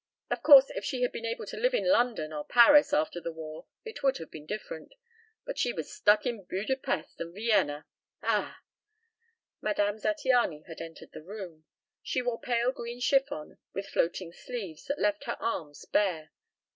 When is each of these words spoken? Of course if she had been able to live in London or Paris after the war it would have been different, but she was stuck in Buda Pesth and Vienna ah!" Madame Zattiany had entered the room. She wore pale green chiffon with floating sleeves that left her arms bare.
Of 0.31 0.41
course 0.41 0.71
if 0.71 0.83
she 0.83 1.03
had 1.03 1.11
been 1.11 1.27
able 1.27 1.45
to 1.45 1.57
live 1.59 1.75
in 1.75 1.87
London 1.87 2.33
or 2.33 2.43
Paris 2.43 2.91
after 2.91 3.21
the 3.21 3.31
war 3.31 3.67
it 3.83 4.01
would 4.01 4.17
have 4.17 4.31
been 4.31 4.47
different, 4.47 4.95
but 5.45 5.59
she 5.59 5.71
was 5.73 5.93
stuck 5.93 6.25
in 6.25 6.43
Buda 6.45 6.75
Pesth 6.75 7.19
and 7.19 7.35
Vienna 7.35 7.85
ah!" 8.23 8.61
Madame 9.61 9.97
Zattiany 9.97 10.65
had 10.65 10.81
entered 10.81 11.11
the 11.11 11.21
room. 11.21 11.65
She 12.01 12.19
wore 12.23 12.41
pale 12.41 12.71
green 12.71 12.99
chiffon 12.99 13.59
with 13.73 13.89
floating 13.89 14.33
sleeves 14.33 14.85
that 14.85 14.97
left 14.97 15.25
her 15.25 15.37
arms 15.39 15.85
bare. 15.85 16.31